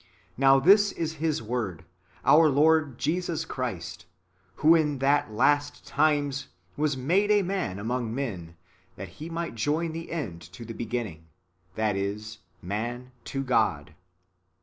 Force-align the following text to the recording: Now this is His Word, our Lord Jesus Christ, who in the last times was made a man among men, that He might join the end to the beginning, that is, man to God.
Now 0.35 0.59
this 0.59 0.91
is 0.91 1.17
His 1.21 1.43
Word, 1.43 1.85
our 2.25 2.49
Lord 2.49 2.97
Jesus 2.97 3.45
Christ, 3.45 4.07
who 4.55 4.73
in 4.73 4.97
the 4.97 5.25
last 5.29 5.85
times 5.85 6.47
was 6.75 6.97
made 6.97 7.29
a 7.29 7.43
man 7.43 7.77
among 7.77 8.15
men, 8.15 8.55
that 8.95 9.09
He 9.21 9.29
might 9.29 9.53
join 9.53 9.91
the 9.91 10.11
end 10.11 10.41
to 10.53 10.65
the 10.65 10.73
beginning, 10.73 11.27
that 11.75 11.95
is, 11.95 12.39
man 12.63 13.11
to 13.25 13.43
God. 13.43 13.93